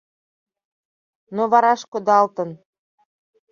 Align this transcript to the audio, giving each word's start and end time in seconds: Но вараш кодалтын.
Но 1.35 1.43
вараш 1.51 1.81
кодалтын. 1.91 2.49